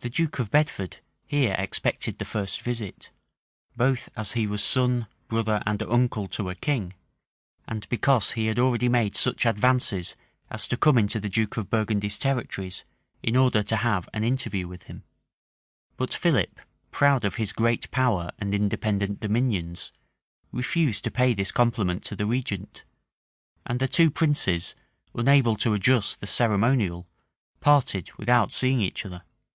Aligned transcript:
The 0.00 0.10
duke 0.10 0.38
of 0.38 0.50
Bedford 0.50 0.98
here 1.24 1.56
expected 1.58 2.18
the 2.18 2.26
first 2.26 2.60
visit, 2.60 3.08
both 3.74 4.10
as 4.14 4.32
he 4.32 4.46
was 4.46 4.62
son, 4.62 5.06
brother, 5.28 5.62
and 5.64 5.82
uncle 5.82 6.28
to 6.28 6.50
a 6.50 6.54
king, 6.54 6.92
and 7.66 7.88
because 7.88 8.32
he 8.32 8.44
had 8.48 8.58
already 8.58 8.90
made 8.90 9.16
such 9.16 9.46
advances 9.46 10.14
as 10.50 10.68
to 10.68 10.76
come 10.76 10.98
into 10.98 11.18
the 11.20 11.30
duke 11.30 11.56
of 11.56 11.70
Burgundy's 11.70 12.18
territories, 12.18 12.84
in 13.22 13.34
order 13.34 13.62
to 13.62 13.76
have 13.76 14.06
an 14.12 14.24
interview 14.24 14.68
with 14.68 14.82
him: 14.82 15.04
but 15.96 16.12
Philip, 16.12 16.60
proud 16.90 17.24
of 17.24 17.36
his 17.36 17.54
great 17.54 17.90
power 17.90 18.30
and 18.38 18.52
independent 18.54 19.20
dominions, 19.20 19.90
refused 20.52 21.02
to 21.04 21.10
pay 21.10 21.32
this 21.32 21.50
compliment 21.50 22.04
to 22.04 22.16
the 22.16 22.26
regent; 22.26 22.84
and 23.64 23.80
the 23.80 23.88
two 23.88 24.10
princes, 24.10 24.74
unable 25.14 25.56
to 25.56 25.72
adjust 25.72 26.20
the 26.20 26.26
ceremonial, 26.26 27.06
parted 27.60 28.12
without 28.18 28.52
seeing 28.52 28.82
each 28.82 29.06
other. 29.06 29.22